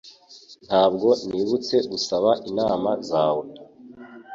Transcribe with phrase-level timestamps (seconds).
[0.67, 3.45] Ntabwo nibutse gusaba inama zawe.